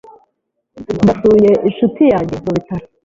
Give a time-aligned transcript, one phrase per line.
[1.03, 2.85] Ndasuye inshuti yanjye mubitaro.